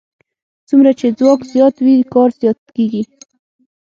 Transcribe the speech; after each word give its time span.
څومره 0.67 0.91
چې 0.99 1.07
ځواک 1.19 1.39
زیات 1.53 1.75
وي 1.85 1.95
کار 2.13 2.29
زیات 2.41 2.59
کېږي. 2.75 3.03